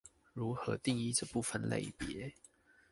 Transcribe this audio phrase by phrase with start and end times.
[0.33, 2.33] 如何定義這部分類別